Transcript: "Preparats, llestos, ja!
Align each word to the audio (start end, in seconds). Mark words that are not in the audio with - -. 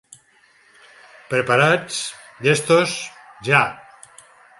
"Preparats, 1.33 1.99
llestos, 2.47 2.95
ja! 3.51 3.61